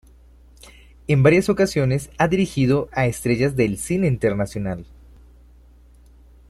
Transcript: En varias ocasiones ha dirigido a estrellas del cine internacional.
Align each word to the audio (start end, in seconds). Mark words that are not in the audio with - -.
En 1.07 1.21
varias 1.21 1.47
ocasiones 1.49 2.09
ha 2.17 2.27
dirigido 2.27 2.89
a 2.91 3.05
estrellas 3.05 3.55
del 3.55 3.77
cine 3.77 4.07
internacional. 4.07 4.87